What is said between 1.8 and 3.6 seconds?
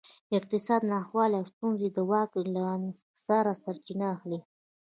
د واک له انحصار څخه